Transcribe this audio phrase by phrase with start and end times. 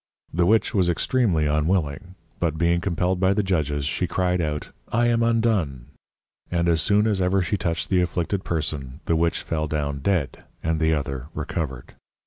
[0.33, 5.05] The Witch was extreamly unwilling, but being Compelled by the Judges, she cryed out, I
[5.09, 5.91] am undone;
[6.49, 10.43] and as soon as ever she touched the Afflicted person, the Witch fell down dead,
[10.63, 11.93] and the other recovered.